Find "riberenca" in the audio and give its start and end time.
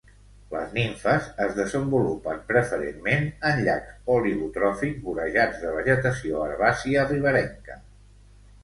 7.15-7.81